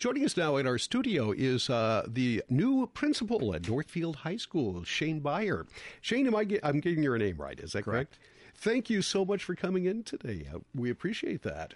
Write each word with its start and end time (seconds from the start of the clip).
Joining 0.00 0.24
us 0.24 0.34
now 0.34 0.56
in 0.56 0.66
our 0.66 0.78
studio 0.78 1.30
is 1.30 1.68
uh, 1.68 2.06
the 2.08 2.42
new 2.48 2.86
principal 2.94 3.54
at 3.54 3.68
Northfield 3.68 4.16
High 4.16 4.38
School, 4.38 4.82
Shane 4.82 5.20
Baier. 5.20 5.66
Shane, 6.00 6.26
am 6.26 6.34
I 6.34 6.44
get, 6.44 6.60
I'm 6.64 6.80
getting 6.80 7.02
your 7.02 7.18
name 7.18 7.36
right? 7.36 7.60
Is 7.60 7.72
that 7.72 7.82
correct? 7.82 8.16
correct? 8.16 8.18
Thank 8.54 8.88
you 8.88 9.02
so 9.02 9.26
much 9.26 9.44
for 9.44 9.54
coming 9.54 9.84
in 9.84 10.02
today. 10.02 10.46
Uh, 10.50 10.60
we 10.74 10.88
appreciate 10.88 11.42
that. 11.42 11.74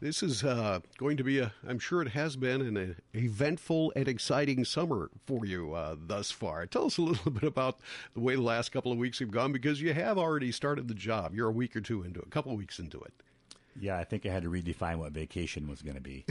This 0.00 0.22
is 0.22 0.42
uh, 0.42 0.80
going 0.96 1.18
to 1.18 1.22
be 1.22 1.40
a, 1.40 1.52
I'm 1.68 1.78
sure 1.78 2.00
it 2.00 2.08
has 2.08 2.34
been 2.34 2.62
an 2.62 2.96
eventful 3.14 3.92
and 3.94 4.08
exciting 4.08 4.64
summer 4.64 5.10
for 5.26 5.44
you 5.44 5.74
uh, 5.74 5.96
thus 5.98 6.30
far. 6.30 6.64
Tell 6.64 6.86
us 6.86 6.96
a 6.96 7.02
little 7.02 7.30
bit 7.30 7.42
about 7.42 7.80
the 8.14 8.20
way 8.20 8.36
the 8.36 8.40
last 8.40 8.72
couple 8.72 8.90
of 8.90 8.96
weeks 8.96 9.18
have 9.18 9.30
gone 9.30 9.52
because 9.52 9.82
you 9.82 9.92
have 9.92 10.16
already 10.16 10.50
started 10.50 10.88
the 10.88 10.94
job. 10.94 11.34
You're 11.34 11.48
a 11.48 11.52
week 11.52 11.76
or 11.76 11.82
two 11.82 12.04
into 12.04 12.20
it, 12.20 12.26
a 12.26 12.30
couple 12.30 12.52
of 12.52 12.58
weeks 12.58 12.78
into 12.78 12.98
it. 13.02 13.12
Yeah, 13.78 13.98
I 13.98 14.04
think 14.04 14.26
I 14.26 14.30
had 14.30 14.42
to 14.42 14.50
redefine 14.50 14.96
what 14.96 15.12
vacation 15.12 15.68
was 15.68 15.82
going 15.82 15.96
to 15.96 16.02
be. 16.02 16.24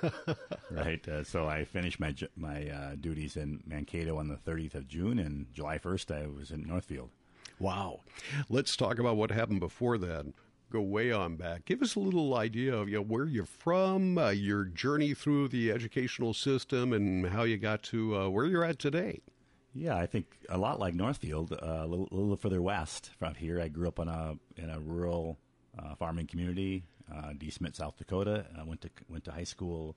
right. 0.70 1.06
Uh, 1.06 1.24
so 1.24 1.46
I 1.46 1.64
finished 1.64 2.00
my 2.00 2.14
my 2.36 2.68
uh, 2.68 2.94
duties 2.98 3.36
in 3.36 3.62
Mankato 3.66 4.18
on 4.18 4.28
the 4.28 4.36
30th 4.36 4.74
of 4.74 4.88
June, 4.88 5.18
and 5.18 5.46
July 5.52 5.78
1st 5.78 6.22
I 6.22 6.26
was 6.26 6.50
in 6.50 6.66
Northfield. 6.66 7.10
Wow. 7.58 8.00
Let's 8.48 8.76
talk 8.76 8.98
about 8.98 9.16
what 9.16 9.30
happened 9.30 9.60
before 9.60 9.98
then. 9.98 10.32
Go 10.72 10.80
way 10.80 11.10
on 11.10 11.36
back. 11.36 11.64
Give 11.64 11.82
us 11.82 11.96
a 11.96 12.00
little 12.00 12.36
idea 12.36 12.74
of 12.74 12.88
you 12.88 12.96
know, 12.96 13.02
where 13.02 13.24
you're 13.24 13.44
from, 13.44 14.16
uh, 14.16 14.30
your 14.30 14.64
journey 14.64 15.14
through 15.14 15.48
the 15.48 15.72
educational 15.72 16.32
system, 16.32 16.92
and 16.92 17.26
how 17.26 17.42
you 17.42 17.58
got 17.58 17.82
to 17.84 18.16
uh, 18.16 18.28
where 18.28 18.46
you're 18.46 18.64
at 18.64 18.78
today. 18.78 19.20
Yeah, 19.74 19.96
I 19.96 20.06
think 20.06 20.26
a 20.48 20.58
lot 20.58 20.80
like 20.80 20.94
Northfield, 20.94 21.52
uh, 21.52 21.56
a 21.60 21.86
little, 21.86 22.08
a 22.10 22.14
little 22.14 22.36
further 22.36 22.62
west 22.62 23.10
from 23.18 23.34
here. 23.34 23.60
I 23.60 23.68
grew 23.68 23.88
up 23.88 23.98
in 23.98 24.08
a 24.08 24.36
in 24.56 24.70
a 24.70 24.80
rural 24.80 25.38
uh, 25.78 25.94
farming 25.94 26.26
community, 26.26 26.84
uh, 27.12 27.32
De 27.36 27.50
Smet, 27.50 27.76
South 27.76 27.96
Dakota. 27.96 28.46
I 28.58 28.64
went 28.64 28.80
to 28.82 28.90
went 29.08 29.24
to 29.24 29.32
high 29.32 29.44
school 29.44 29.96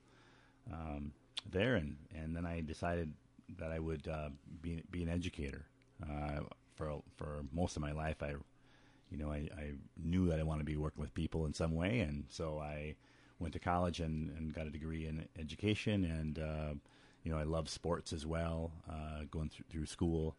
um, 0.71 1.13
there, 1.49 1.75
and, 1.75 1.97
and 2.15 2.35
then 2.35 2.45
I 2.45 2.61
decided 2.61 3.13
that 3.57 3.71
I 3.71 3.79
would 3.79 4.07
uh, 4.07 4.29
be 4.61 4.83
be 4.91 5.03
an 5.03 5.09
educator. 5.09 5.65
Uh, 6.01 6.41
for 6.75 7.01
for 7.15 7.45
most 7.51 7.75
of 7.75 7.81
my 7.81 7.91
life, 7.91 8.21
I 8.21 8.33
you 9.11 9.17
know 9.17 9.31
I, 9.31 9.49
I 9.57 9.73
knew 10.01 10.27
that 10.27 10.39
I 10.39 10.43
wanted 10.43 10.59
to 10.59 10.65
be 10.65 10.77
working 10.77 11.01
with 11.01 11.13
people 11.13 11.45
in 11.45 11.53
some 11.53 11.75
way, 11.75 11.99
and 11.99 12.25
so 12.29 12.59
I 12.59 12.95
went 13.39 13.53
to 13.53 13.59
college 13.59 13.99
and, 13.99 14.29
and 14.37 14.53
got 14.53 14.67
a 14.67 14.69
degree 14.69 15.05
in 15.05 15.27
education, 15.39 16.05
and 16.05 16.39
uh, 16.39 16.73
you 17.23 17.31
know 17.31 17.37
I 17.37 17.43
love 17.43 17.69
sports 17.69 18.13
as 18.13 18.25
well, 18.25 18.71
uh, 18.89 19.23
going 19.29 19.49
through, 19.49 19.65
through 19.69 19.85
school, 19.85 20.35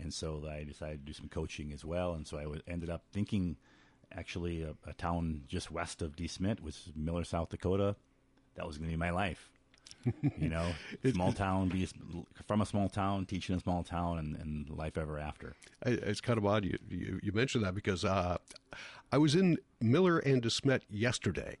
and 0.00 0.12
so 0.12 0.44
I 0.50 0.64
decided 0.64 1.00
to 1.00 1.06
do 1.06 1.12
some 1.12 1.28
coaching 1.28 1.72
as 1.72 1.84
well, 1.84 2.14
and 2.14 2.26
so 2.26 2.38
I 2.38 2.70
ended 2.70 2.90
up 2.90 3.04
thinking 3.12 3.56
actually 4.14 4.62
a, 4.62 4.74
a 4.86 4.92
town 4.94 5.42
just 5.46 5.70
west 5.70 6.02
of 6.02 6.16
De 6.16 6.26
Smet, 6.26 6.60
which 6.60 6.76
is 6.76 6.92
Miller, 6.94 7.24
South 7.24 7.50
Dakota. 7.50 7.96
That 8.56 8.66
was 8.66 8.78
going 8.78 8.90
to 8.90 8.96
be 8.96 8.98
my 8.98 9.10
life. 9.10 9.50
you 10.38 10.48
know, 10.48 10.72
small 11.12 11.32
town, 11.32 11.68
be 11.68 11.88
from 12.46 12.60
a 12.60 12.66
small 12.66 12.88
town, 12.88 13.26
teaching 13.26 13.56
a 13.56 13.60
small 13.60 13.82
town, 13.82 14.18
and, 14.18 14.36
and 14.36 14.70
life 14.70 14.96
ever 14.96 15.18
after. 15.18 15.54
It's 15.84 16.20
kind 16.20 16.38
of 16.38 16.46
odd 16.46 16.64
you, 16.64 16.78
you, 16.88 17.20
you 17.22 17.32
mentioned 17.32 17.64
that 17.64 17.74
because 17.74 18.04
uh, 18.04 18.38
I 19.12 19.18
was 19.18 19.34
in 19.34 19.58
Miller 19.80 20.18
and 20.18 20.42
DeSmet 20.42 20.82
yesterday, 20.88 21.58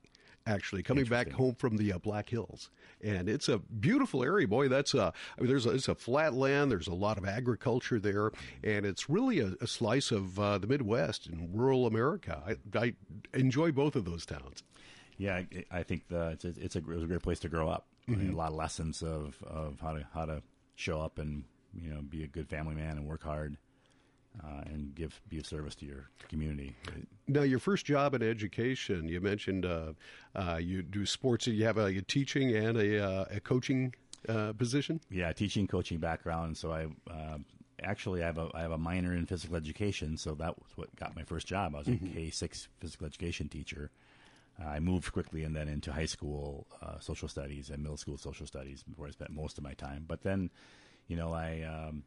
actually 0.48 0.82
coming 0.82 1.04
back 1.04 1.30
home 1.30 1.54
from 1.54 1.76
the 1.76 1.92
uh, 1.92 1.98
Black 1.98 2.28
Hills, 2.30 2.70
and 3.02 3.28
it's 3.28 3.48
a 3.48 3.58
beautiful 3.58 4.24
area. 4.24 4.48
Boy, 4.48 4.68
that's 4.68 4.94
a 4.94 5.12
I 5.36 5.40
mean, 5.40 5.50
there's 5.50 5.66
a, 5.66 5.70
it's 5.70 5.88
a 5.88 5.94
flat 5.94 6.34
land. 6.34 6.70
There's 6.70 6.88
a 6.88 6.94
lot 6.94 7.18
of 7.18 7.26
agriculture 7.26 7.98
there, 7.98 8.32
and 8.64 8.86
it's 8.86 9.08
really 9.08 9.40
a, 9.40 9.52
a 9.60 9.66
slice 9.66 10.10
of 10.10 10.40
uh, 10.40 10.58
the 10.58 10.66
Midwest 10.66 11.26
and 11.26 11.56
rural 11.56 11.86
America. 11.86 12.42
I, 12.46 12.78
I, 12.78 12.94
enjoy 13.34 13.72
both 13.72 13.94
of 13.94 14.04
those 14.04 14.24
towns. 14.24 14.62
Yeah, 15.18 15.42
I 15.70 15.82
think 15.82 16.08
the, 16.08 16.30
it's, 16.30 16.44
a, 16.44 16.54
it's 16.58 16.76
a, 16.76 16.78
it 16.78 16.86
was 16.86 17.02
a 17.02 17.06
great 17.06 17.22
place 17.22 17.40
to 17.40 17.48
grow 17.48 17.68
up. 17.68 17.86
Mm-hmm. 18.08 18.20
I 18.20 18.24
mean, 18.24 18.32
a 18.32 18.36
lot 18.36 18.50
of 18.50 18.56
lessons 18.56 19.02
of, 19.02 19.36
of 19.46 19.80
how 19.80 19.92
to 19.92 20.06
how 20.14 20.24
to 20.24 20.42
show 20.76 21.00
up 21.00 21.18
and 21.18 21.44
you 21.74 21.90
know 21.90 22.00
be 22.00 22.24
a 22.24 22.26
good 22.26 22.48
family 22.48 22.74
man 22.74 22.96
and 22.96 23.06
work 23.06 23.22
hard 23.22 23.56
uh, 24.44 24.62
and 24.66 24.94
give 24.94 25.20
be 25.28 25.38
of 25.38 25.46
service 25.46 25.74
to 25.76 25.86
your 25.86 26.08
community. 26.28 26.74
Now, 27.26 27.42
your 27.42 27.58
first 27.58 27.86
job 27.86 28.14
in 28.14 28.22
education, 28.22 29.08
you 29.08 29.20
mentioned 29.20 29.64
uh, 29.64 29.92
uh, 30.34 30.58
you 30.60 30.82
do 30.82 31.04
sports. 31.06 31.46
You 31.46 31.64
have 31.64 31.78
a, 31.78 32.00
teaching 32.02 32.54
and 32.54 32.76
a, 32.76 33.04
uh, 33.04 33.24
a 33.30 33.40
coaching 33.40 33.94
uh, 34.28 34.52
position. 34.52 35.00
Yeah, 35.10 35.32
teaching, 35.32 35.66
coaching 35.66 35.98
background. 35.98 36.56
So 36.56 36.72
I 36.72 36.86
uh, 37.10 37.38
actually 37.82 38.22
I 38.22 38.26
have 38.26 38.38
a 38.38 38.48
I 38.54 38.62
have 38.62 38.72
a 38.72 38.78
minor 38.78 39.12
in 39.14 39.26
physical 39.26 39.56
education. 39.56 40.16
So 40.16 40.34
that 40.34 40.58
was 40.58 40.70
what 40.76 40.94
got 40.96 41.14
my 41.16 41.24
first 41.24 41.46
job. 41.46 41.74
I 41.74 41.78
was 41.78 41.86
mm-hmm. 41.86 42.06
a 42.06 42.08
K 42.10 42.30
six 42.30 42.68
physical 42.80 43.06
education 43.06 43.48
teacher. 43.48 43.90
I 44.60 44.80
moved 44.80 45.12
quickly 45.12 45.44
and 45.44 45.54
then 45.54 45.68
into 45.68 45.92
high 45.92 46.06
school 46.06 46.66
social 46.98 47.28
studies 47.28 47.70
and 47.70 47.80
middle 47.80 47.96
school 47.96 48.18
social 48.18 48.44
studies, 48.44 48.82
where 48.96 49.06
I 49.06 49.12
spent 49.12 49.30
most 49.30 49.56
of 49.56 49.62
my 49.62 49.74
time. 49.74 50.04
But 50.08 50.22
then, 50.22 50.50
you 51.06 51.16
know, 51.16 51.32
I 51.32 51.62
um, 51.62 52.02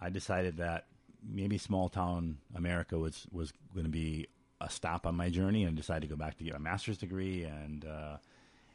I 0.00 0.08
decided 0.08 0.58
that 0.58 0.86
maybe 1.28 1.58
small 1.58 1.88
town 1.88 2.38
America 2.54 2.98
was 2.98 3.26
was 3.32 3.52
going 3.74 3.84
to 3.84 3.90
be 3.90 4.28
a 4.60 4.70
stop 4.70 5.06
on 5.06 5.16
my 5.16 5.28
journey, 5.28 5.64
and 5.64 5.76
decided 5.76 6.02
to 6.02 6.06
go 6.08 6.16
back 6.16 6.38
to 6.38 6.44
get 6.44 6.52
my 6.52 6.58
master's 6.58 6.98
degree, 6.98 7.44
and 7.44 7.84
uh, 7.84 8.16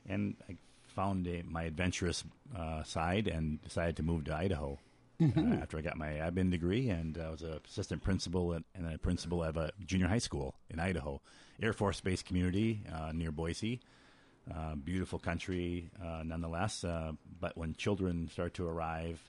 and 0.07 0.35
I 0.49 0.55
found 0.87 1.27
a, 1.27 1.43
my 1.43 1.63
adventurous 1.63 2.23
uh, 2.57 2.83
side, 2.83 3.27
and 3.27 3.61
decided 3.61 3.95
to 3.97 4.03
move 4.03 4.25
to 4.25 4.35
Idaho. 4.35 4.79
Mm-hmm. 5.21 5.53
Uh, 5.53 5.55
after 5.55 5.79
I 5.79 5.81
got 5.81 5.97
my 5.97 6.09
admin 6.09 6.51
degree, 6.51 6.89
and 6.89 7.17
I 7.17 7.31
was 7.31 7.41
an 7.41 7.59
assistant 7.67 8.03
principal 8.03 8.53
and, 8.53 8.63
and 8.75 8.93
a 8.93 8.99
principal 8.99 9.43
of 9.43 9.57
a 9.57 9.71
junior 9.83 10.07
high 10.07 10.19
school 10.19 10.53
in 10.69 10.79
Idaho, 10.79 11.21
Air 11.59 11.73
Force 11.73 12.01
Base 12.01 12.21
community 12.21 12.83
uh, 12.93 13.11
near 13.13 13.31
Boise. 13.31 13.79
Uh, 14.49 14.75
beautiful 14.75 15.19
country, 15.19 15.89
uh, 16.01 16.21
nonetheless. 16.23 16.85
but 17.41 17.57
when 17.57 17.73
children 17.73 18.29
start 18.31 18.53
to 18.53 18.67
arrive, 18.67 19.19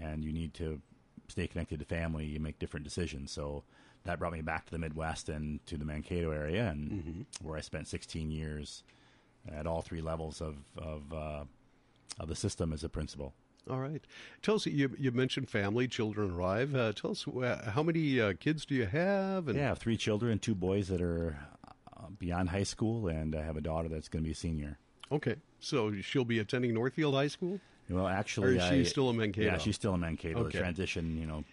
and 0.00 0.22
you 0.22 0.32
need 0.32 0.54
to 0.54 0.80
stay 1.28 1.46
connected 1.46 1.78
to 1.78 1.84
family, 1.84 2.26
you 2.26 2.40
make 2.40 2.58
different 2.58 2.84
decisions. 2.84 3.30
So 3.30 3.64
that 4.04 4.18
brought 4.18 4.32
me 4.32 4.42
back 4.42 4.66
to 4.66 4.70
the 4.70 4.78
Midwest 4.78 5.28
and 5.28 5.64
to 5.66 5.76
the 5.76 5.84
Mankato 5.84 6.30
area, 6.30 6.68
and 6.68 6.90
mm-hmm. 6.90 7.46
where 7.46 7.56
I 7.56 7.60
spent 7.60 7.88
16 7.88 8.30
years 8.30 8.82
at 9.50 9.66
all 9.66 9.82
three 9.82 10.00
levels 10.00 10.40
of 10.40 10.56
of, 10.76 11.12
uh, 11.12 11.44
of 12.20 12.28
the 12.28 12.36
system 12.36 12.72
as 12.72 12.84
a 12.84 12.88
principal. 12.88 13.34
All 13.68 13.80
right. 13.80 14.02
Tell 14.42 14.56
us, 14.56 14.66
you, 14.66 14.94
you 14.98 15.10
mentioned 15.10 15.48
family, 15.48 15.88
children 15.88 16.32
arrive. 16.32 16.74
Uh, 16.74 16.92
tell 16.92 17.12
us, 17.12 17.26
uh, 17.26 17.70
how 17.70 17.82
many 17.82 18.20
uh, 18.20 18.34
kids 18.38 18.66
do 18.66 18.74
you 18.74 18.84
have? 18.84 19.48
And- 19.48 19.56
yeah, 19.56 19.64
I 19.64 19.68
have 19.68 19.78
three 19.78 19.96
children, 19.96 20.38
two 20.38 20.54
boys 20.54 20.88
that 20.88 21.00
are 21.00 21.38
uh, 21.96 22.08
beyond 22.18 22.50
high 22.50 22.64
school, 22.64 23.08
and 23.08 23.34
I 23.34 23.42
have 23.42 23.56
a 23.56 23.62
daughter 23.62 23.88
that's 23.88 24.08
going 24.08 24.22
to 24.22 24.26
be 24.26 24.32
a 24.32 24.36
senior. 24.36 24.78
Okay. 25.10 25.36
So 25.60 25.94
she'll 26.02 26.26
be 26.26 26.40
attending 26.40 26.74
Northfield 26.74 27.14
High 27.14 27.28
School? 27.28 27.58
Well, 27.88 28.06
actually, 28.06 28.54
or 28.54 28.56
is 28.56 28.62
she 28.64 28.80
I, 28.80 28.82
still 28.84 29.10
in 29.10 29.16
Mankato? 29.16 29.52
Yeah, 29.52 29.58
she's 29.58 29.76
still 29.76 29.94
in 29.94 30.00
Mankato. 30.00 30.40
Okay. 30.40 30.52
The 30.52 30.58
transition, 30.58 31.18
you 31.18 31.26
know, 31.26 31.44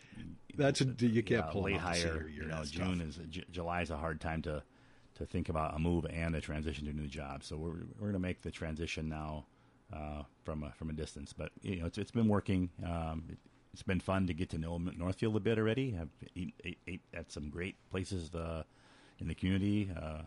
that's 0.55 0.81
a, 0.81 0.85
you 0.85 1.23
can't 1.23 1.45
yeah, 1.45 1.51
pull 1.51 1.63
late 1.63 1.77
higher. 1.77 2.29
You 2.33 2.45
know, 2.45 2.63
June 2.63 2.99
tough. 2.99 3.07
is 3.07 3.19
J- 3.29 3.45
July 3.51 3.81
is 3.81 3.89
a 3.89 3.97
hard 3.97 4.21
time 4.21 4.41
to 4.43 4.63
to 5.15 5.25
think 5.25 5.49
about 5.49 5.75
a 5.75 5.79
move 5.79 6.05
and 6.09 6.35
a 6.35 6.41
transition 6.41 6.85
to 6.85 6.91
a 6.91 6.93
new 6.93 7.07
job. 7.07 7.43
So 7.43 7.57
we're 7.57 7.71
we're 7.99 8.11
going 8.11 8.13
to 8.13 8.19
make 8.19 8.41
the 8.41 8.51
transition 8.51 9.09
now 9.09 9.45
uh, 9.93 10.23
from 10.43 10.63
a, 10.63 10.71
from 10.71 10.89
a 10.89 10.93
distance. 10.93 11.33
But 11.33 11.51
you 11.61 11.81
know, 11.81 11.85
it's, 11.87 11.97
it's 11.97 12.11
been 12.11 12.27
working. 12.27 12.69
Um, 12.83 13.25
it, 13.29 13.37
has 13.73 13.83
been 13.83 14.01
fun 14.01 14.27
to 14.27 14.33
get 14.33 14.49
to 14.49 14.57
know 14.57 14.77
Northfield 14.77 15.33
a 15.37 15.39
bit 15.39 15.57
already. 15.57 15.97
I've 15.97 16.09
ate, 16.35 16.53
ate, 16.65 16.77
ate 16.87 17.01
at 17.13 17.31
some 17.31 17.49
great 17.49 17.77
places 17.89 18.29
uh, 18.35 18.63
in 19.19 19.29
the 19.29 19.33
community. 19.33 19.89
Uh, 19.95 20.23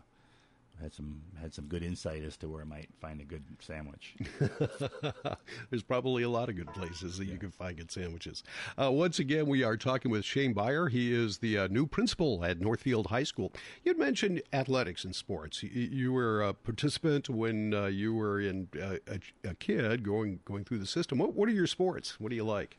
had 0.81 0.93
some 0.93 1.21
had 1.39 1.53
some 1.53 1.65
good 1.65 1.83
insight 1.83 2.23
as 2.23 2.37
to 2.37 2.49
where 2.49 2.61
I 2.61 2.65
might 2.65 2.89
find 2.99 3.21
a 3.21 3.23
good 3.23 3.43
sandwich. 3.59 4.15
There's 5.69 5.83
probably 5.83 6.23
a 6.23 6.29
lot 6.29 6.49
of 6.49 6.55
good 6.55 6.73
places 6.73 7.17
that 7.17 7.25
yeah. 7.25 7.33
you 7.33 7.37
can 7.37 7.51
find 7.51 7.77
good 7.77 7.91
sandwiches. 7.91 8.43
Uh, 8.81 8.91
once 8.91 9.19
again, 9.19 9.45
we 9.47 9.63
are 9.63 9.77
talking 9.77 10.11
with 10.11 10.25
Shane 10.25 10.53
Baier. 10.53 10.89
He 10.89 11.13
is 11.13 11.39
the 11.39 11.57
uh, 11.57 11.67
new 11.67 11.87
principal 11.87 12.43
at 12.43 12.59
Northfield 12.59 13.07
High 13.07 13.23
School. 13.23 13.51
You 13.83 13.91
had 13.91 13.99
mentioned 13.99 14.41
athletics 14.53 15.03
and 15.03 15.15
sports. 15.15 15.63
You, 15.63 15.69
you 15.69 16.13
were 16.13 16.41
a 16.41 16.53
participant 16.53 17.29
when 17.29 17.73
uh, 17.73 17.85
you 17.85 18.13
were 18.13 18.39
in 18.39 18.67
uh, 18.81 18.97
a, 19.07 19.49
a, 19.49 19.55
kid 19.55 20.03
going 20.03 20.39
going 20.45 20.63
through 20.63 20.79
the 20.79 20.85
system. 20.85 21.17
What, 21.17 21.33
what 21.33 21.49
are 21.49 21.53
your 21.53 21.67
sports? 21.67 22.19
What 22.19 22.29
do 22.29 22.35
you 22.35 22.43
like? 22.43 22.77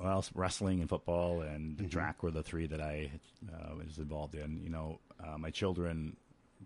Well, 0.00 0.24
wrestling 0.34 0.80
and 0.80 0.88
football 0.88 1.40
and 1.40 1.76
mm-hmm. 1.76 1.88
track 1.88 2.22
were 2.22 2.30
the 2.30 2.42
three 2.42 2.66
that 2.68 2.80
I 2.80 3.10
uh, 3.52 3.74
was 3.74 3.98
involved 3.98 4.36
in. 4.36 4.60
You 4.62 4.70
know, 4.70 5.00
uh, 5.24 5.36
my 5.38 5.50
children 5.50 6.16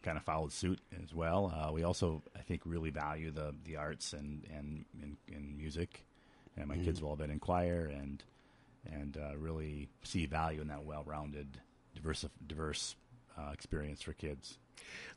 kind 0.03 0.17
of 0.17 0.25
followed 0.25 0.53
suit 0.53 0.81
as 1.03 1.15
well. 1.15 1.53
Uh, 1.55 1.73
we 1.73 1.85
also, 1.85 2.23
I 2.37 2.41
think, 2.41 2.63
really 2.65 2.91
value 2.91 3.31
the 3.31 3.55
the 3.65 3.77
arts 3.77 4.13
and 4.13 4.45
and 4.53 4.85
and, 5.03 5.17
and 5.29 5.57
music. 5.57 6.05
And 6.57 6.69
my 6.69 6.77
mm 6.77 6.85
kids 6.85 6.99
have 6.99 7.09
all 7.09 7.17
been 7.17 7.31
in 7.31 7.39
choir 7.41 7.87
and 7.87 8.23
and 8.91 9.17
uh, 9.17 9.37
really 9.39 9.89
see 10.03 10.27
value 10.27 10.61
in 10.61 10.69
that 10.69 10.85
well-rounded, 10.85 11.59
diverse 11.95 12.25
diverse 12.47 12.97
uh, 13.39 13.51
experience 13.53 14.03
for 14.03 14.13
kids. 14.13 14.59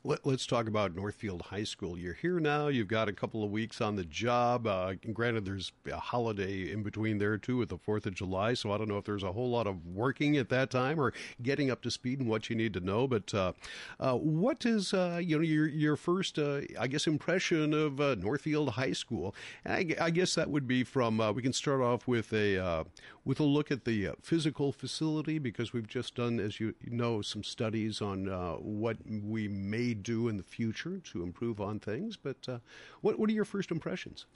Let, 0.06 0.24
us 0.24 0.46
talk 0.46 0.68
about 0.68 0.94
Northfield 0.94 1.42
High 1.42 1.64
School. 1.64 1.98
You're 1.98 2.14
here 2.14 2.38
now. 2.38 2.68
You've 2.68 2.86
got 2.86 3.08
a 3.08 3.12
couple 3.12 3.42
of 3.42 3.50
weeks 3.50 3.80
on 3.80 3.96
the 3.96 4.04
job. 4.04 4.64
Uh, 4.64 4.94
granted, 5.12 5.44
there's 5.44 5.72
a 5.90 5.96
holiday 5.96 6.70
in 6.70 6.84
between 6.84 7.18
there 7.18 7.36
too, 7.38 7.56
with 7.56 7.70
the 7.70 7.78
Fourth 7.78 8.06
of 8.06 8.14
July. 8.14 8.54
So 8.54 8.70
I 8.70 8.78
don't 8.78 8.86
know 8.86 8.98
if 8.98 9.04
there's 9.04 9.24
a 9.24 9.32
whole 9.32 9.50
lot 9.50 9.66
of 9.66 9.84
working 9.84 10.36
at 10.36 10.48
that 10.50 10.70
time 10.70 11.00
or 11.00 11.12
getting 11.42 11.72
up 11.72 11.82
to 11.82 11.90
speed 11.90 12.20
and 12.20 12.28
what 12.28 12.48
you 12.48 12.54
need 12.54 12.72
to 12.74 12.80
know. 12.80 13.08
But 13.08 13.34
uh, 13.34 13.52
uh, 13.98 14.14
what 14.14 14.64
is 14.64 14.94
uh, 14.94 15.20
you 15.20 15.38
know 15.38 15.42
your 15.42 15.66
your 15.66 15.96
first, 15.96 16.38
uh, 16.38 16.60
I 16.78 16.86
guess, 16.86 17.08
impression 17.08 17.74
of 17.74 18.00
uh, 18.00 18.14
Northfield 18.14 18.70
High 18.70 18.92
School? 18.92 19.34
I, 19.64 19.96
I, 20.00 20.10
guess 20.10 20.36
that 20.36 20.50
would 20.50 20.68
be 20.68 20.84
from. 20.84 21.18
we 21.34 21.42
can 21.42 21.52
start 21.52 21.80
off 21.80 22.06
with 22.06 22.32
a 22.32 22.84
with 23.24 23.40
a 23.40 23.44
look 23.44 23.72
at 23.72 23.84
the 23.84 24.10
physical 24.22 24.70
facility 24.70 25.40
because 25.40 25.72
we've 25.72 25.88
just 25.88 26.14
done, 26.14 26.38
as 26.38 26.60
you 26.60 26.74
know, 26.86 27.22
some 27.22 27.42
studies 27.42 28.00
on 28.00 28.26
what 28.60 28.98
we 29.08 29.45
may 29.48 29.94
do 29.94 30.28
in 30.28 30.36
the 30.36 30.42
future 30.42 31.00
to 31.12 31.22
improve 31.22 31.60
on 31.60 31.78
things. 31.78 32.16
But 32.16 32.48
uh, 32.48 32.58
what 33.00 33.18
what 33.18 33.28
are 33.30 33.32
your 33.32 33.44
first 33.44 33.70
impressions? 33.70 34.26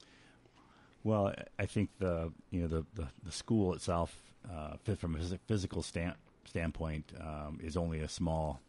Well, 1.03 1.35
I 1.59 1.67
think 1.67 1.91
the 1.99 2.33
you 2.51 2.63
know 2.63 2.69
the 2.69 2.87
the, 2.95 3.09
the 3.25 3.33
school 3.33 3.75
itself, 3.75 4.15
uh, 4.51 4.77
from 4.97 5.17
a 5.17 5.39
physical 5.47 5.83
stand, 5.83 6.15
standpoint, 6.45 7.13
um, 7.21 7.59
is 7.63 7.77
only 7.77 8.01
a 8.01 8.09
small 8.09 8.61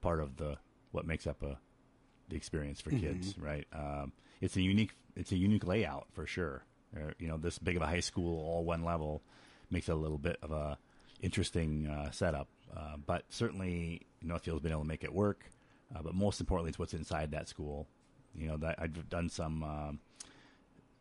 part 0.00 0.20
of 0.20 0.36
the 0.36 0.56
what 0.92 1.06
makes 1.06 1.26
up 1.26 1.42
a 1.42 1.58
the 2.28 2.36
experience 2.36 2.80
for 2.80 2.90
kids. 2.90 3.34
Mm-hmm. 3.34 3.44
Right? 3.44 3.66
Um, 3.72 4.12
it's 4.40 4.56
a 4.56 4.62
unique 4.62 4.92
it's 5.16 5.32
a 5.32 5.36
unique 5.36 5.66
layout 5.66 6.06
for 6.12 6.26
sure. 6.26 6.64
Uh, 6.96 7.10
you 7.18 7.28
know, 7.28 7.36
this 7.36 7.58
big 7.58 7.76
of 7.76 7.82
a 7.82 7.86
high 7.86 8.00
school, 8.00 8.38
all 8.46 8.64
one 8.64 8.82
level, 8.82 9.22
makes 9.70 9.88
it 9.88 9.92
a 9.92 9.96
little 9.96 10.16
bit 10.16 10.38
of 10.42 10.50
a 10.50 10.78
interesting 11.20 11.86
uh, 11.86 12.10
setup. 12.10 12.48
Uh, 12.76 12.96
but 13.06 13.24
certainly, 13.28 14.02
Northfield's 14.22 14.62
been 14.62 14.72
able 14.72 14.82
to 14.82 14.88
make 14.88 15.04
it 15.04 15.12
work. 15.12 15.44
Uh, 15.94 16.02
but 16.02 16.14
most 16.14 16.40
importantly, 16.40 16.70
it's 16.70 16.78
what's 16.78 16.94
inside 16.94 17.30
that 17.30 17.48
school. 17.48 17.86
You 18.34 18.48
know, 18.48 18.56
that 18.58 18.76
I've 18.78 19.08
done 19.08 19.28
some 19.28 19.62
um, 19.64 19.98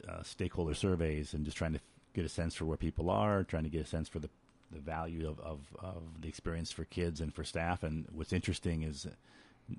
uh, 0.08 0.24
stakeholder 0.24 0.74
surveys 0.74 1.34
and 1.34 1.46
just 1.46 1.58
trying 1.58 1.74
to 1.74 1.80
get 2.14 2.26
a 2.26 2.30
sense 2.30 2.56
for 2.56 2.66
where 2.66 2.78
people 2.78 3.10
are, 3.10 3.44
trying 3.44 3.64
to 3.64 3.70
get 3.70 3.82
a 3.82 3.86
sense 3.86 4.08
for 4.10 4.20
the 4.20 4.30
the 4.72 4.80
value 4.80 5.28
of, 5.28 5.40
of, 5.40 5.60
of 5.80 6.04
the 6.20 6.28
experience 6.28 6.74
for 6.74 6.84
kids 6.86 7.22
and 7.22 7.34
for 7.34 7.44
staff. 7.46 7.84
And 7.84 8.06
what's 8.12 8.34
interesting 8.34 8.84
is 8.84 9.08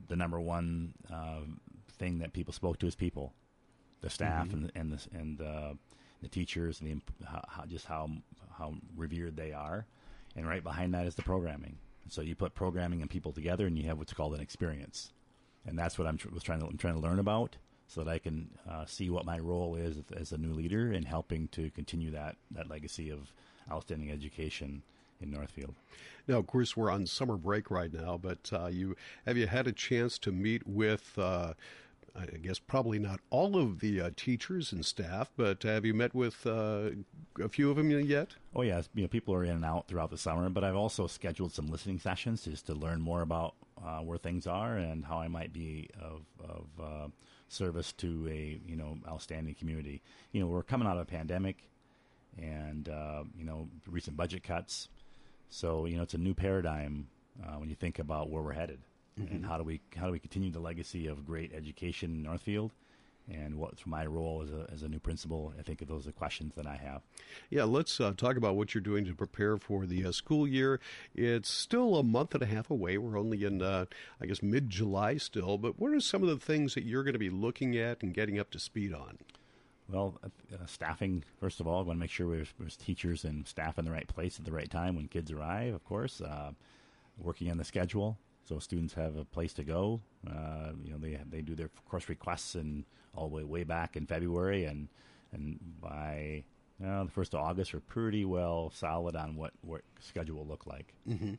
the 0.08 0.16
number 0.16 0.40
one 0.40 0.94
uh, 1.12 1.40
thing 1.98 2.20
that 2.20 2.32
people 2.32 2.54
spoke 2.54 2.78
to 2.78 2.86
is 2.86 2.94
people, 2.94 3.34
the 4.00 4.10
staff 4.10 4.48
mm-hmm. 4.48 4.64
and 4.64 4.72
and 4.74 4.92
the, 4.92 5.18
and 5.18 5.40
uh, 5.40 5.74
the 6.22 6.28
teachers 6.28 6.80
and 6.80 7.02
the, 7.20 7.26
how, 7.26 7.64
just 7.66 7.86
how 7.86 8.10
how 8.56 8.74
revered 8.96 9.36
they 9.36 9.52
are. 9.52 9.86
And 10.38 10.48
right 10.48 10.62
behind 10.62 10.94
that 10.94 11.04
is 11.04 11.16
the 11.16 11.22
programming. 11.22 11.78
So 12.08 12.22
you 12.22 12.36
put 12.36 12.54
programming 12.54 13.02
and 13.02 13.10
people 13.10 13.32
together, 13.32 13.66
and 13.66 13.76
you 13.76 13.88
have 13.88 13.98
what's 13.98 14.12
called 14.12 14.34
an 14.34 14.40
experience, 14.40 15.12
and 15.66 15.76
that's 15.76 15.98
what 15.98 16.06
I'm 16.06 16.16
tr- 16.16 16.28
was 16.30 16.44
trying 16.44 16.60
to 16.60 16.66
I'm 16.66 16.78
trying 16.78 16.94
to 16.94 17.00
learn 17.00 17.18
about, 17.18 17.56
so 17.88 18.04
that 18.04 18.10
I 18.10 18.18
can 18.18 18.48
uh, 18.70 18.86
see 18.86 19.10
what 19.10 19.26
my 19.26 19.38
role 19.38 19.74
is 19.74 19.96
as 20.16 20.32
a 20.32 20.38
new 20.38 20.54
leader 20.54 20.92
in 20.92 21.02
helping 21.02 21.48
to 21.48 21.70
continue 21.70 22.12
that 22.12 22.36
that 22.52 22.70
legacy 22.70 23.10
of 23.10 23.32
outstanding 23.70 24.10
education 24.10 24.82
in 25.20 25.30
Northfield. 25.30 25.74
Now, 26.28 26.38
of 26.38 26.46
course, 26.46 26.76
we're 26.76 26.90
on 26.90 27.06
summer 27.06 27.36
break 27.36 27.70
right 27.70 27.92
now, 27.92 28.16
but 28.16 28.50
uh, 28.52 28.66
you 28.66 28.96
have 29.26 29.36
you 29.36 29.48
had 29.48 29.66
a 29.66 29.72
chance 29.72 30.18
to 30.20 30.32
meet 30.32 30.66
with 30.66 31.18
uh, 31.18 31.54
I 32.20 32.36
guess 32.38 32.58
probably 32.58 32.98
not 32.98 33.20
all 33.30 33.56
of 33.56 33.80
the 33.80 34.00
uh, 34.00 34.10
teachers 34.16 34.72
and 34.72 34.84
staff, 34.84 35.30
but 35.36 35.62
have 35.62 35.84
you 35.84 35.94
met 35.94 36.14
with 36.14 36.46
uh, 36.46 36.90
a 37.40 37.48
few 37.48 37.70
of 37.70 37.76
them 37.76 37.90
yet? 37.90 38.30
Oh 38.54 38.62
yeah, 38.62 38.82
you 38.94 39.02
know 39.02 39.08
people 39.08 39.34
are 39.34 39.44
in 39.44 39.50
and 39.50 39.64
out 39.64 39.88
throughout 39.88 40.10
the 40.10 40.18
summer, 40.18 40.48
but 40.48 40.64
I've 40.64 40.76
also 40.76 41.06
scheduled 41.06 41.52
some 41.52 41.68
listening 41.68 41.98
sessions 41.98 42.44
just 42.44 42.66
to 42.66 42.74
learn 42.74 43.00
more 43.00 43.22
about 43.22 43.54
uh, 43.84 44.00
where 44.00 44.18
things 44.18 44.46
are 44.46 44.76
and 44.76 45.04
how 45.04 45.18
I 45.18 45.28
might 45.28 45.52
be 45.52 45.88
of, 46.00 46.22
of 46.42 46.66
uh, 46.80 47.08
service 47.48 47.92
to 47.94 48.28
a 48.28 48.60
you 48.66 48.76
know 48.76 48.98
outstanding 49.08 49.54
community. 49.54 50.02
You 50.32 50.40
know, 50.40 50.48
we're 50.48 50.62
coming 50.62 50.88
out 50.88 50.96
of 50.96 51.02
a 51.02 51.06
pandemic, 51.06 51.68
and 52.36 52.88
uh, 52.88 53.24
you 53.36 53.44
know 53.44 53.68
recent 53.86 54.16
budget 54.16 54.42
cuts, 54.42 54.88
so 55.50 55.86
you 55.86 55.96
know 55.96 56.02
it's 56.02 56.14
a 56.14 56.18
new 56.18 56.34
paradigm 56.34 57.08
uh, 57.42 57.58
when 57.58 57.68
you 57.68 57.76
think 57.76 57.98
about 57.98 58.30
where 58.30 58.42
we're 58.42 58.52
headed 58.52 58.80
mm-hmm. 59.18 59.34
and 59.34 59.46
how 59.46 59.58
do 59.58 59.64
we 59.64 59.80
how 59.96 60.06
do 60.06 60.12
we 60.12 60.18
continue 60.18 60.50
the 60.50 60.60
legacy 60.60 61.06
of 61.06 61.26
great 61.26 61.52
education 61.52 62.10
in 62.10 62.22
Northfield? 62.22 62.72
and 63.30 63.56
what's 63.56 63.86
my 63.86 64.06
role 64.06 64.42
as 64.42 64.50
a, 64.50 64.66
as 64.72 64.82
a 64.82 64.88
new 64.88 64.98
principal. 64.98 65.52
I 65.58 65.62
think 65.62 65.86
those 65.86 66.06
are 66.06 66.12
questions 66.12 66.54
that 66.56 66.66
I 66.66 66.76
have. 66.76 67.02
Yeah, 67.50 67.64
let's 67.64 68.00
uh, 68.00 68.12
talk 68.16 68.36
about 68.36 68.56
what 68.56 68.74
you're 68.74 68.82
doing 68.82 69.04
to 69.04 69.14
prepare 69.14 69.56
for 69.56 69.86
the 69.86 70.06
uh, 70.06 70.12
school 70.12 70.46
year. 70.46 70.80
It's 71.14 71.50
still 71.50 71.96
a 71.96 72.02
month 72.02 72.34
and 72.34 72.42
a 72.42 72.46
half 72.46 72.70
away. 72.70 72.98
We're 72.98 73.18
only 73.18 73.44
in, 73.44 73.62
uh, 73.62 73.86
I 74.20 74.26
guess, 74.26 74.42
mid 74.42 74.70
July 74.70 75.16
still. 75.18 75.58
But 75.58 75.78
what 75.78 75.92
are 75.92 76.00
some 76.00 76.22
of 76.22 76.28
the 76.28 76.38
things 76.38 76.74
that 76.74 76.84
you're 76.84 77.04
going 77.04 77.14
to 77.14 77.18
be 77.18 77.30
looking 77.30 77.76
at 77.76 78.02
and 78.02 78.14
getting 78.14 78.38
up 78.38 78.50
to 78.52 78.58
speed 78.58 78.94
on? 78.94 79.18
Well, 79.90 80.18
uh, 80.22 80.66
staffing, 80.66 81.24
first 81.40 81.60
of 81.60 81.66
all, 81.66 81.80
I 81.80 81.82
want 81.82 81.96
to 81.96 82.00
make 82.00 82.10
sure 82.10 82.44
there's, 82.58 82.76
teachers 82.76 83.24
and 83.24 83.46
staff 83.46 83.78
in 83.78 83.84
the 83.84 83.90
right 83.90 84.06
place 84.06 84.38
at 84.38 84.44
the 84.44 84.52
right 84.52 84.70
time 84.70 84.96
when 84.96 85.08
kids 85.08 85.30
arrive, 85.30 85.74
of 85.74 85.84
course. 85.84 86.20
Uh, 86.20 86.52
working 87.18 87.50
on 87.50 87.56
the 87.56 87.64
schedule, 87.64 88.18
so 88.48 88.58
students 88.58 88.94
have 88.94 89.16
a 89.16 89.24
place 89.24 89.52
to 89.54 89.64
go. 89.64 90.00
Uh, 90.26 90.72
you 90.82 90.90
know, 90.90 90.98
they 90.98 91.18
they 91.28 91.42
do 91.42 91.54
their 91.54 91.70
course 91.88 92.08
requests 92.08 92.54
and 92.54 92.84
all 93.14 93.28
the 93.28 93.34
way 93.34 93.44
way 93.44 93.64
back 93.64 93.96
in 93.96 94.06
February, 94.06 94.64
and 94.64 94.88
and 95.32 95.58
by 95.80 96.44
uh, 96.84 97.04
the 97.04 97.10
first 97.10 97.34
of 97.34 97.40
August, 97.40 97.74
we're 97.74 97.80
pretty 97.80 98.24
well 98.24 98.70
solid 98.74 99.16
on 99.16 99.36
what 99.36 99.52
what 99.62 99.82
schedule 100.00 100.36
will 100.36 100.46
look 100.46 100.66
like. 100.66 100.94
Mm-hmm. 101.08 101.34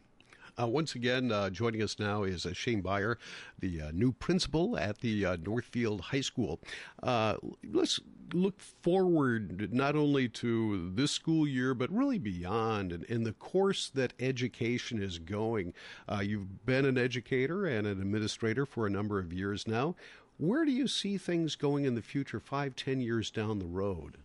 Uh, 0.60 0.68
once 0.68 0.96
again, 0.96 1.32
uh, 1.32 1.50
joining 1.50 1.82
us 1.82 2.00
now 2.00 2.24
is 2.24 2.46
uh, 2.46 2.54
Shane 2.54 2.84
Baier, 2.84 3.16
the 3.60 3.82
uh, 3.82 3.92
new 3.94 4.12
principal 4.12 4.78
at 4.78 5.00
the 5.00 5.26
uh, 5.26 5.38
Northfield 5.42 6.02
High 6.02 6.22
School. 6.22 6.60
Uh, 7.02 7.36
let's 7.72 8.00
look 8.34 8.60
forward 8.60 9.72
not 9.74 9.96
only 9.96 10.28
to 10.28 10.92
this 10.94 11.12
school 11.12 11.48
year, 11.48 11.74
but 11.74 11.90
really 11.92 12.20
beyond 12.20 12.92
and, 12.92 13.06
in 13.06 13.24
the 13.24 13.32
course 13.32 13.90
that 13.90 14.14
education 14.20 15.02
is 15.02 15.18
going. 15.18 15.74
you've 16.22 16.66
been 16.66 16.86
an 16.86 16.98
educator 16.98 17.66
and 17.66 17.88
an 17.88 18.02
administrator 18.02 18.66
for 18.66 18.86
a 18.86 18.90
number 18.90 19.18
of 19.18 19.32
years 19.32 19.66
now. 19.66 19.96
Where 20.38 20.66
do 20.66 20.72
you 20.72 20.88
see 20.88 21.18
things 21.18 21.56
going 21.56 21.86
in 21.86 21.96
the 21.96 22.02
future, 22.02 22.40
five, 22.40 22.76
ten 22.76 23.02
years 23.02 23.32
down 23.32 23.60
the 23.60 23.66
road? 23.66 24.18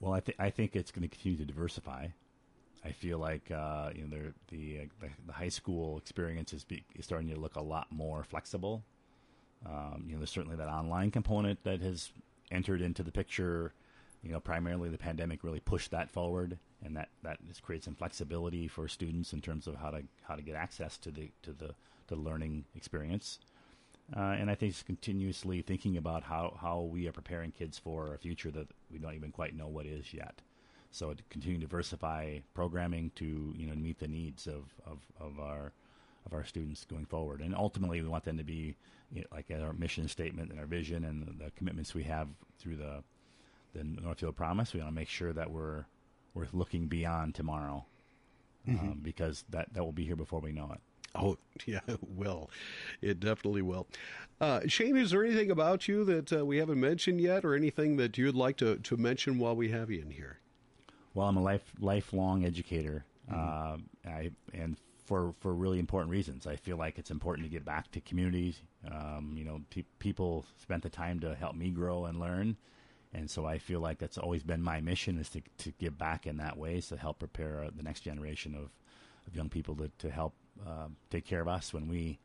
Well, 0.00 0.12
I, 0.12 0.20
th- 0.20 0.38
I 0.38 0.50
think 0.50 0.74
it's 0.74 0.90
going 0.90 1.08
to 1.08 1.08
continue 1.08 1.38
to 1.38 1.44
diversify. 1.44 2.08
I 2.84 2.92
feel 2.92 3.18
like 3.18 3.50
uh, 3.50 3.90
you 3.94 4.02
know 4.02 4.16
the, 4.50 4.56
the, 4.56 4.88
the 5.26 5.32
high 5.32 5.48
school 5.48 5.98
experience 5.98 6.52
is, 6.52 6.64
be, 6.64 6.84
is 6.96 7.04
starting 7.04 7.28
to 7.30 7.40
look 7.40 7.56
a 7.56 7.62
lot 7.62 7.86
more 7.90 8.24
flexible. 8.24 8.82
Um, 9.66 10.04
you 10.06 10.12
know, 10.12 10.18
there's 10.18 10.30
certainly 10.30 10.56
that 10.56 10.68
online 10.68 11.10
component 11.10 11.64
that 11.64 11.80
has 11.80 12.12
entered 12.50 12.82
into 12.82 13.02
the 13.02 13.12
picture. 13.12 13.72
You 14.22 14.32
know, 14.32 14.40
primarily 14.40 14.88
the 14.88 14.98
pandemic 14.98 15.44
really 15.44 15.60
pushed 15.60 15.90
that 15.90 16.10
forward, 16.10 16.58
and 16.84 16.96
that 16.96 17.08
that 17.22 17.38
has 17.48 17.60
created 17.60 17.84
some 17.84 17.94
flexibility 17.94 18.68
for 18.68 18.88
students 18.88 19.32
in 19.32 19.40
terms 19.40 19.66
of 19.66 19.76
how 19.76 19.90
to 19.90 20.02
how 20.22 20.34
to 20.34 20.42
get 20.42 20.54
access 20.54 20.98
to 20.98 21.10
the 21.10 21.30
to 21.42 21.52
the 21.52 21.74
the 22.08 22.16
learning 22.16 22.64
experience. 22.76 23.38
Uh, 24.14 24.36
and 24.38 24.50
I 24.50 24.54
think 24.54 24.70
it's 24.72 24.82
continuously 24.82 25.62
thinking 25.62 25.96
about 25.96 26.24
how, 26.24 26.58
how 26.60 26.82
we 26.82 27.08
are 27.08 27.12
preparing 27.12 27.52
kids 27.52 27.78
for 27.78 28.14
a 28.14 28.18
future 28.18 28.50
that 28.50 28.68
we 28.92 28.98
don't 28.98 29.14
even 29.14 29.30
quite 29.30 29.56
know 29.56 29.66
what 29.66 29.86
is 29.86 30.12
yet. 30.12 30.42
So 30.94 31.12
to 31.12 31.22
continue 31.28 31.58
to 31.58 31.66
diversify 31.66 32.38
programming 32.54 33.10
to 33.16 33.52
you 33.56 33.66
know 33.66 33.74
meet 33.74 33.98
the 33.98 34.06
needs 34.06 34.46
of, 34.46 34.72
of, 34.86 34.98
of 35.20 35.40
our 35.40 35.72
of 36.24 36.32
our 36.32 36.44
students 36.44 36.84
going 36.84 37.04
forward. 37.04 37.40
And 37.40 37.52
ultimately, 37.52 38.00
we 38.00 38.08
want 38.08 38.24
them 38.24 38.38
to 38.38 38.44
be 38.44 38.76
you 39.10 39.22
know, 39.22 39.26
like 39.32 39.46
our 39.50 39.72
mission 39.72 40.06
statement 40.06 40.52
and 40.52 40.60
our 40.60 40.66
vision 40.66 41.04
and 41.04 41.26
the, 41.26 41.44
the, 41.44 41.50
commitments 41.50 41.94
we 41.94 42.04
have 42.04 42.28
through 42.60 42.76
the 42.76 43.02
the 43.74 43.82
Northfield 43.82 44.36
Promise. 44.36 44.72
We 44.72 44.80
want 44.80 44.92
to 44.92 44.94
make 44.94 45.08
sure 45.08 45.32
that 45.32 45.50
we're 45.50 45.84
we're 46.32 46.46
looking 46.52 46.86
beyond 46.86 47.34
tomorrow 47.34 47.84
mm-hmm. 48.68 48.78
um, 48.78 49.00
because 49.02 49.44
that 49.50 49.74
that 49.74 49.82
will 49.82 49.92
be 49.92 50.04
here 50.04 50.16
before 50.16 50.38
we 50.38 50.52
know 50.52 50.70
it. 50.72 50.80
Oh, 51.16 51.38
yeah, 51.66 51.80
it 51.88 51.98
will. 52.02 52.50
It 53.02 53.18
definitely 53.18 53.62
will. 53.62 53.88
Uh, 54.40 54.60
Shane, 54.68 54.96
is 54.96 55.10
there 55.10 55.24
anything 55.24 55.50
about 55.50 55.88
you 55.88 56.04
that 56.04 56.32
uh, 56.32 56.46
we 56.46 56.58
haven't 56.58 56.78
mentioned 56.78 57.20
yet, 57.20 57.44
or 57.44 57.56
anything 57.56 57.96
that 57.96 58.16
you'd 58.16 58.36
like 58.36 58.56
to, 58.58 58.76
to 58.76 58.96
mention 58.96 59.40
while 59.40 59.56
we 59.56 59.70
have 59.70 59.90
you 59.90 60.00
in 60.00 60.10
here? 60.10 60.38
Well, 61.14 61.28
I'm 61.28 61.36
a 61.36 61.42
life 61.42 61.72
lifelong 61.78 62.44
educator, 62.44 63.04
mm-hmm. 63.30 63.40
uh, 63.40 64.10
I, 64.10 64.30
and 64.52 64.76
for 65.04 65.34
for 65.40 65.54
really 65.54 65.78
important 65.78 66.10
reasons. 66.10 66.46
I 66.46 66.56
feel 66.56 66.76
like 66.76 66.98
it's 66.98 67.10
important 67.10 67.46
to 67.46 67.50
give 67.50 67.64
back 67.64 67.90
to 67.92 68.00
communities. 68.00 68.60
Um, 68.90 69.34
you 69.36 69.44
know, 69.44 69.60
pe- 69.70 69.84
people 69.98 70.44
spent 70.60 70.82
the 70.82 70.90
time 70.90 71.20
to 71.20 71.34
help 71.34 71.54
me 71.54 71.70
grow 71.70 72.06
and 72.06 72.18
learn, 72.18 72.56
and 73.12 73.30
so 73.30 73.46
I 73.46 73.58
feel 73.58 73.80
like 73.80 73.98
that's 73.98 74.18
always 74.18 74.42
been 74.42 74.60
my 74.60 74.80
mission 74.80 75.18
is 75.18 75.30
to 75.30 75.42
to 75.58 75.72
give 75.78 75.96
back 75.96 76.26
in 76.26 76.38
that 76.38 76.58
way, 76.58 76.80
to 76.80 76.96
help 76.96 77.20
prepare 77.20 77.68
the 77.74 77.82
next 77.82 78.00
generation 78.00 78.54
of 78.54 78.70
of 79.26 79.36
young 79.36 79.48
people 79.48 79.76
to 79.76 79.90
to 79.98 80.10
help 80.10 80.34
uh, 80.66 80.88
take 81.10 81.24
care 81.24 81.40
of 81.40 81.48
us 81.48 81.72
when 81.72 81.88
we 81.88 82.18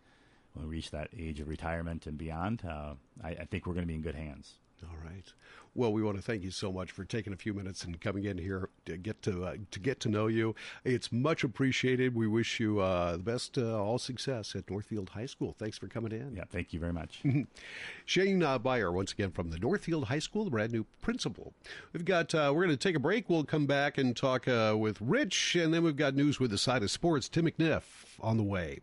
when 0.53 0.65
we 0.65 0.71
reach 0.71 0.89
that 0.91 1.09
age 1.17 1.39
of 1.39 1.47
retirement 1.47 2.07
and 2.07 2.17
beyond. 2.17 2.63
Uh, 2.65 2.95
I, 3.23 3.29
I 3.29 3.45
think 3.45 3.67
we're 3.67 3.73
going 3.73 3.85
to 3.85 3.87
be 3.87 3.95
in 3.95 4.01
good 4.01 4.15
hands. 4.15 4.55
All 4.83 4.97
right. 5.03 5.33
Well, 5.75 5.93
we 5.93 6.01
want 6.01 6.17
to 6.17 6.23
thank 6.23 6.43
you 6.43 6.51
so 6.51 6.71
much 6.71 6.91
for 6.91 7.05
taking 7.05 7.31
a 7.31 7.37
few 7.37 7.53
minutes 7.53 7.83
and 7.83 7.99
coming 8.01 8.25
in 8.25 8.37
here 8.37 8.69
to 8.85 8.97
get 8.97 9.21
to 9.23 9.45
uh, 9.45 9.55
to 9.71 9.79
get 9.79 9.99
to 10.01 10.09
know 10.09 10.27
you. 10.27 10.55
It's 10.83 11.11
much 11.11 11.43
appreciated. 11.43 12.15
We 12.15 12.27
wish 12.27 12.59
you 12.59 12.79
uh, 12.79 13.13
the 13.13 13.23
best, 13.23 13.57
uh, 13.57 13.81
all 13.81 13.99
success 13.99 14.55
at 14.55 14.69
Northfield 14.69 15.09
High 15.09 15.27
School. 15.27 15.55
Thanks 15.57 15.77
for 15.77 15.87
coming 15.87 16.11
in. 16.11 16.35
Yeah, 16.35 16.45
thank 16.49 16.73
you 16.73 16.79
very 16.79 16.93
much. 16.93 17.21
Shane 18.05 18.41
uh, 18.41 18.57
Baier, 18.57 18.91
once 18.91 19.11
again 19.11 19.31
from 19.31 19.51
the 19.51 19.59
Northfield 19.59 20.05
High 20.05 20.19
School, 20.19 20.43
the 20.43 20.51
brand 20.51 20.71
new 20.71 20.85
principal. 21.01 21.53
We've 21.93 22.05
got 22.05 22.33
uh, 22.33 22.51
we're 22.53 22.65
going 22.65 22.75
to 22.75 22.87
take 22.87 22.95
a 22.95 22.99
break. 22.99 23.29
We'll 23.29 23.43
come 23.43 23.67
back 23.67 23.97
and 23.97 24.15
talk 24.15 24.47
uh, 24.47 24.75
with 24.77 24.99
Rich, 24.99 25.55
and 25.55 25.73
then 25.73 25.83
we've 25.83 25.95
got 25.95 26.15
news 26.15 26.39
with 26.39 26.51
the 26.51 26.57
side 26.57 26.83
of 26.83 26.89
sports. 26.89 27.29
Tim 27.29 27.45
McNiff 27.45 27.83
on 28.21 28.37
the 28.37 28.43
way. 28.43 28.79